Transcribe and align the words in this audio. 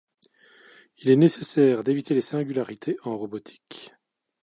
Il 0.97 1.11
est 1.11 1.15
nécessaire 1.15 1.83
d'éviter 1.83 2.15
les 2.15 2.21
singularités 2.21 2.97
en 3.03 3.15
robotique. 3.19 3.93